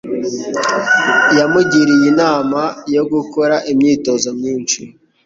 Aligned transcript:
Yamugiriye 1.37 2.05
inama 2.13 2.61
yo 2.95 3.03
gukora 3.13 3.55
imyitozo 3.71 4.29
myinshi 4.39 4.79